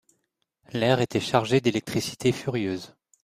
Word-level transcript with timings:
L'air 0.73 0.99
était 0.99 1.19
chargé 1.19 1.61
d'électricité 1.61 2.31
furieuse. 2.31 2.95